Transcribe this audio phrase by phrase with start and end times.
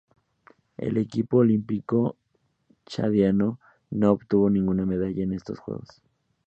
[0.77, 2.17] El equipo olímpico
[2.87, 3.59] chadiano
[3.91, 6.01] no obtuvo ninguna medalla en estos Juegos.